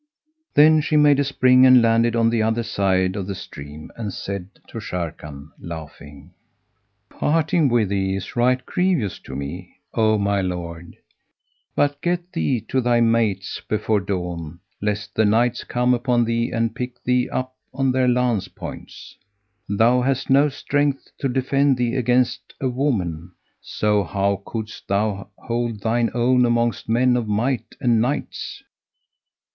[0.55, 4.11] Then she made a spring and landed on the other side of the stream and
[4.11, 6.33] said to Sharrkan, laughing,
[7.11, 10.97] "Parting with thee is right grievous to me, O my lord;
[11.75, 16.73] but get thee to thy mates before dawn, lest the Knights come upon thee and
[16.73, 19.15] pick thee up on their lance points.
[19.69, 25.81] Thou hast no strength to defend thee against a woman, so how couldst thou hold
[25.81, 28.63] thine own amongst men of might and Knights?"